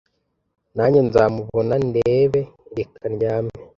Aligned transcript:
nanjye 0.75 0.99
nzamubona 1.07 1.73
ndebe 1.87 2.41
reka 2.77 3.03
ndyame 3.13 3.53